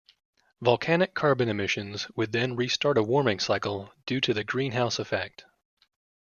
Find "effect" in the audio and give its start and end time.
4.97-5.45